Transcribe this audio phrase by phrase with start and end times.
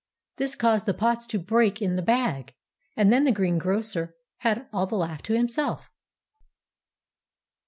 [0.37, 2.55] This caused the pots to break in the bag,
[2.97, 5.91] and then the greengrocer had all the laugh to himself.